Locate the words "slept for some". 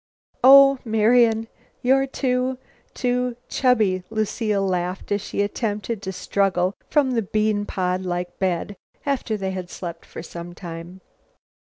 9.69-10.55